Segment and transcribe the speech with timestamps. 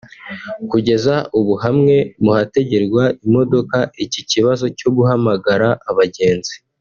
[0.71, 6.53] Kugeza ubu hamwe mu hategerwa imodoka iki kibazo cyo guhamagara abagenzi